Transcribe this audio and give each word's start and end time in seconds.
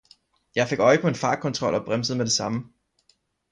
Jeg 0.55 0.67
fik 0.67 0.79
øje 0.79 0.99
på 1.01 1.07
en 1.07 1.15
fartkontrol 1.15 1.75
og 1.75 1.85
bremsede 1.85 2.17
med 2.17 2.25
det 2.25 2.33
samme. 2.33 2.73